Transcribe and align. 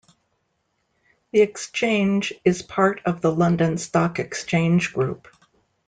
The 1.31 1.41
Exchange 1.41 2.33
is 2.43 2.63
part 2.63 3.01
of 3.05 3.21
the 3.21 3.31
London 3.31 3.77
Stock 3.77 4.17
Exchange 4.17 4.93
Group. 4.95 5.27